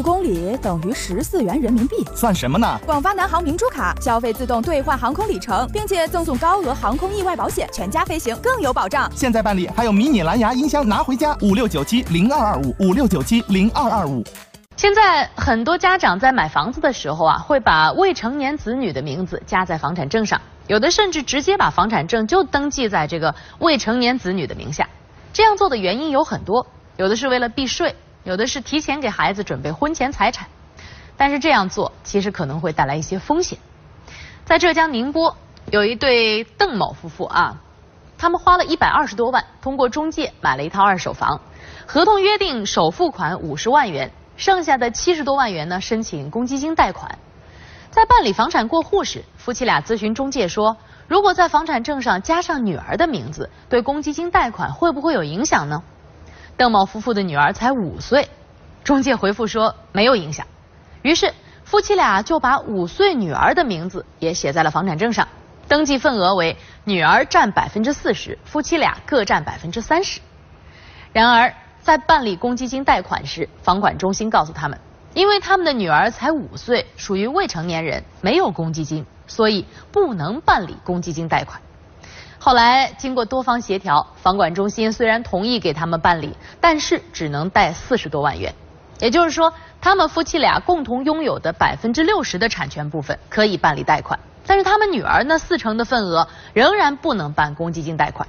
[0.00, 1.94] 一公里等于十四元人民币。
[2.16, 2.80] 算什么呢？
[2.86, 9.10] 广发南航明珠卡，消费自动兑换航空里程，并且赠送高额航空意外保险，全家飞行更有保障。
[9.14, 14.24] 现在办理还有迷你蓝牙音箱拿回家，五六九七零二二五五六九七零二二五。
[14.78, 24.88] 现在很多家长在买房子的时候啊，会把未成年子女的名字加在房产证上，有的甚至直接把房产证就登记在这个未成年子女的名下。
[25.34, 27.94] 这样做的原因有很多，有的是为了避税，
[28.30, 30.46] 有的是提前给孩子准备婚前财产。
[31.16, 33.58] 但是这样做其实可能会带来一些风险。
[34.44, 35.36] 在浙江宁波，
[35.72, 37.56] 有一对邓某夫妇啊，
[38.16, 41.40] 他们花了一百二十多万，通过中介买了一套二手房，
[41.86, 44.12] 合同约定首付款五十万元。
[44.36, 47.18] 剩下的七十多万元呢，申请公积金贷款。
[47.90, 50.76] 在办理房产过户时，夫妻俩咨询中介说，
[51.08, 55.82] 如果在房产证上加上女儿的名字，对公积金贷款会不会有影响呢？
[56.60, 58.28] 邓某夫妇的女儿才五岁，
[58.84, 60.46] 中介回复说没有影响。
[61.00, 61.32] 于是
[61.64, 65.26] 夫妻俩就把五岁女儿的名字也写在了房产证上，
[65.68, 66.54] 登记份额为
[66.84, 70.20] 女儿占百分之四十，夫妻俩各占百分之三十。
[71.14, 71.50] 然而。
[71.82, 74.78] 在办理公积金贷款时，房管中心告诉他们，
[75.14, 81.58] 因为他们的女儿才五岁，属于未成年人，没有公积金，所以不能办理公积金贷款。
[82.42, 88.52] 后来经过多方协调，房管中心虽然同意给他们办理，但是只能贷四十多万元。
[88.98, 98.26] 也就是说，他们夫妻俩共同拥有的百分之六十的产权部分可以办理贷款，但是他们女儿那四成的份额仍然不能办公积金贷款。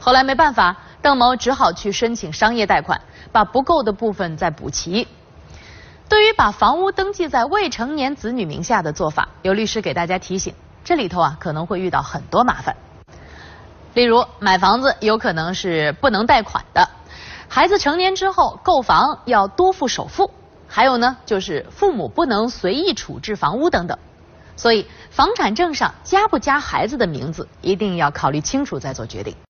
[0.00, 0.74] 后来没办法。
[1.02, 3.00] 邓某只好去申请商业贷款，
[3.32, 5.08] 把不够的部分再补齐。
[6.08, 12.76] 对于把房屋登记在未成年子女名下的做法，有律师给大家提醒：这里头啊可能会遇到很多麻烦。
[13.94, 16.88] 例如，买房子有可能是不能贷款的；
[17.48, 20.30] 孩子成年之后购房要多付首付；
[20.66, 23.98] 还有呢，就是父母不能随意处置房屋等等。
[24.56, 29.36] 所以，房产证上加不加孩子的名字，一定要考虑清楚再做决定。